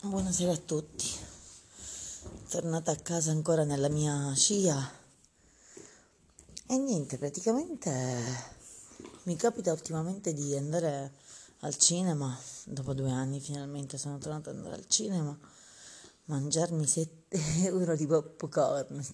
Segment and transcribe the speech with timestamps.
[0.00, 1.10] Buonasera a tutti,
[2.48, 4.92] tornata a casa ancora nella mia scia.
[6.68, 7.90] E niente, praticamente
[9.24, 11.14] mi capita ultimamente di andare
[11.62, 15.36] al cinema, dopo due anni finalmente sono tornata ad andare al cinema,
[16.26, 19.04] mangiarmi 7 euro di popcorn,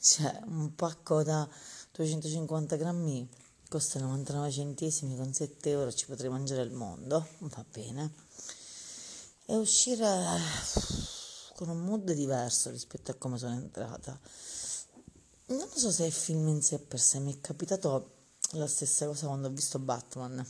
[0.00, 1.48] cioè un pacco da
[1.92, 3.28] 250 grammi
[3.68, 8.63] costa 99 centesimi, con 7 euro ci potrei mangiare il mondo, va bene
[9.46, 10.06] e uscire
[11.54, 14.18] con un mood diverso rispetto a come sono entrata.
[15.46, 18.12] Non so se è il film in sé per sé, mi è capitato
[18.52, 20.44] la stessa cosa quando ho visto Batman,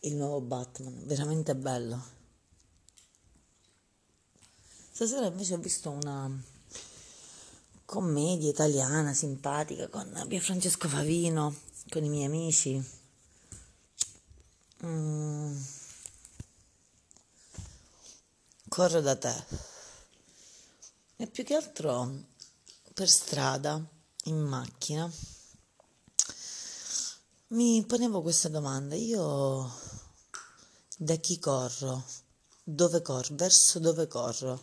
[0.00, 2.14] il nuovo Batman, veramente bello.
[4.92, 6.30] Stasera invece ho visto una
[7.84, 11.54] commedia italiana simpatica con Pia Francesco Favino,
[11.90, 12.82] con i miei amici.
[14.84, 15.75] Mm
[18.76, 19.34] corro da te.
[21.16, 22.24] E più che altro
[22.92, 23.82] per strada,
[24.24, 25.10] in macchina,
[27.48, 28.94] mi ponevo questa domanda.
[28.94, 29.72] Io
[30.98, 32.04] da chi corro?
[32.62, 33.34] Dove corro?
[33.34, 34.62] Verso dove corro?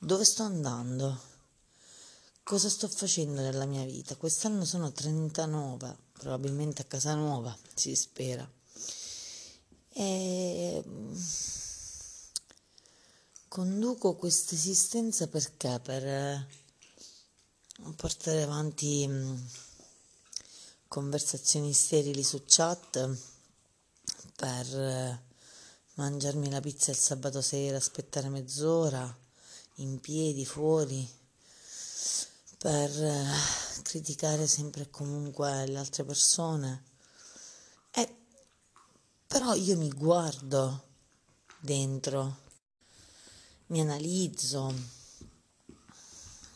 [0.00, 1.20] Dove sto andando?
[2.42, 4.16] Cosa sto facendo nella mia vita?
[4.16, 8.50] Quest'anno sono 39, probabilmente a casa nuova, si spera.
[9.92, 10.82] E
[13.50, 15.80] Conduco questa esistenza perché?
[15.82, 16.46] Per eh,
[17.96, 19.36] portare avanti mm,
[20.86, 23.10] conversazioni sterili su chat,
[24.36, 25.22] per eh,
[25.94, 29.12] mangiarmi la pizza il sabato sera, aspettare mezz'ora
[29.78, 31.04] in piedi fuori,
[32.56, 33.26] per eh,
[33.82, 36.84] criticare sempre e comunque le altre persone.
[37.90, 38.14] E
[39.26, 40.84] però io mi guardo
[41.58, 42.46] dentro
[43.70, 44.74] mi analizzo,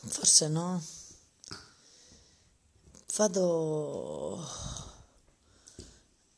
[0.06, 0.82] forse no,
[3.14, 4.44] vado,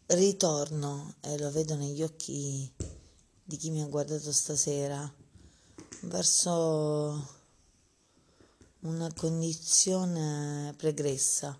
[0.08, 2.70] ritorno e lo vedo negli occhi
[3.42, 5.10] di chi mi ha guardato stasera
[6.02, 7.26] verso
[8.80, 11.58] una condizione pregressa.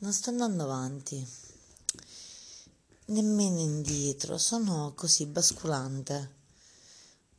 [0.00, 1.26] Non sto andando avanti,
[3.06, 6.35] nemmeno indietro, sono così basculante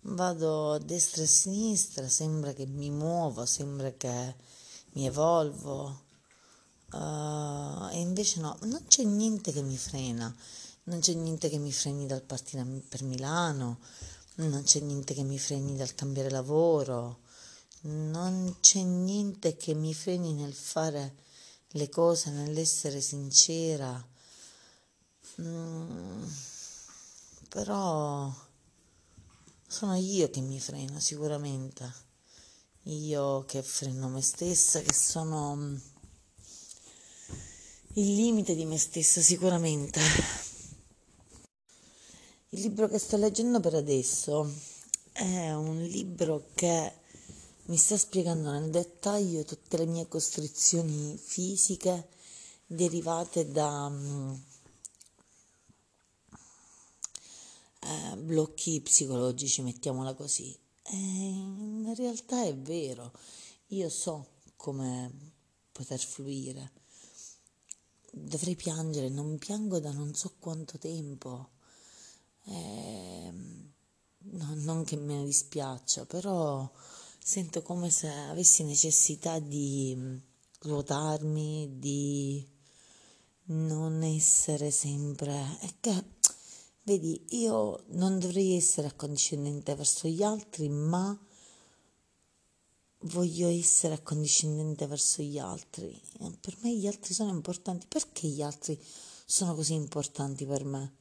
[0.10, 4.36] vado a destra e a sinistra, sembra che mi muovo, sembra che
[4.94, 6.06] mi evolvo.
[6.92, 10.34] Uh, e invece no, non c'è niente che mi frena,
[10.84, 13.80] non c'è niente che mi freni dal partire per Milano,
[14.36, 17.20] non c'è niente che mi freni dal cambiare lavoro,
[17.82, 21.16] non c'è niente che mi freni nel fare
[21.72, 24.06] le cose, nell'essere sincera.
[25.42, 26.24] Mm,
[27.50, 28.34] però
[29.68, 31.94] sono io che mi freno sicuramente,
[32.84, 35.76] io che freno me stessa, che sono mm,
[37.96, 40.00] il limite di me stessa sicuramente.
[42.50, 44.50] Il libro che sto leggendo per adesso
[45.12, 46.94] è un libro che
[47.66, 52.08] mi sta spiegando nel dettaglio tutte le mie costrizioni fisiche
[52.66, 54.34] derivate da mm,
[57.88, 60.58] eh, blocchi psicologici, mettiamola così.
[60.84, 63.12] E in realtà è vero,
[63.68, 65.34] io so come
[65.72, 66.72] poter fluire.
[68.12, 71.50] Dovrei piangere, non piango da non so quanto tempo.
[72.46, 73.32] Eh,
[74.18, 76.70] no, non che me ne dispiaccia, però
[77.20, 80.22] sento come se avessi necessità di
[80.60, 82.46] ruotarmi, di
[83.48, 85.58] non essere sempre...
[86.88, 91.20] Vedi, io non dovrei essere accondiscendente verso gli altri, ma
[93.00, 96.02] voglio essere accondiscendente verso gli altri.
[96.40, 97.88] Per me gli altri sono importanti.
[97.90, 98.82] Perché gli altri
[99.26, 100.96] sono così importanti per me?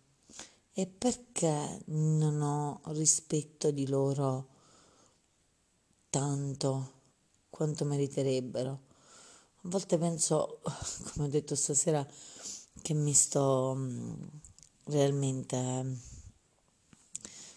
[0.72, 4.48] E perché non ho rispetto di loro
[6.10, 6.94] tanto
[7.48, 8.70] quanto meriterebbero?
[8.70, 10.58] A volte penso,
[11.14, 12.04] come ho detto stasera,
[12.82, 13.78] che mi sto
[14.86, 15.98] realmente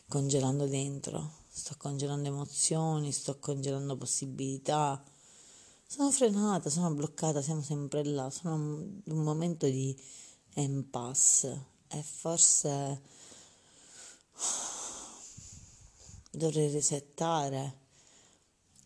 [0.07, 5.01] congelando dentro, sto congelando emozioni, sto congelando possibilità.
[5.85, 8.55] Sono frenata, sono bloccata, siamo sempre là, sono
[9.03, 9.95] in un momento di
[10.55, 13.01] impasse e forse
[16.31, 17.87] dovrei resettare.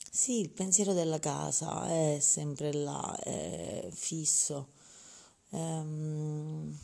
[0.10, 4.70] Sì, il pensiero della casa è sempre là, è fisso.
[5.50, 6.78] Ehm,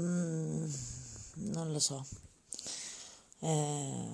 [0.00, 0.92] non
[1.34, 2.04] non lo so.
[3.40, 4.08] Eh,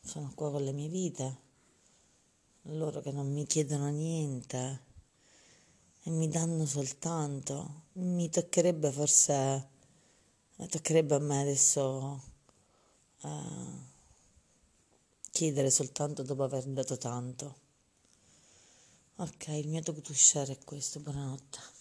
[0.00, 1.36] sono qua con le mie vite,
[2.62, 4.82] loro che non mi chiedono niente
[6.02, 7.84] e mi danno soltanto.
[7.94, 9.68] Mi toccherebbe forse,
[10.68, 12.22] toccherebbe a me adesso
[13.22, 13.94] eh,
[15.30, 17.64] chiedere soltanto dopo aver dato tanto.
[19.16, 21.75] Ok, il mio talk to share è questo, buonanotte.